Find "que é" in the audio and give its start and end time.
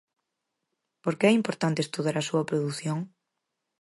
1.17-1.37